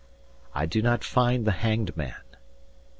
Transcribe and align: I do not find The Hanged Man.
I 0.55 0.65
do 0.65 0.81
not 0.81 1.03
find 1.03 1.45
The 1.45 1.51
Hanged 1.51 1.95
Man. 1.95 2.23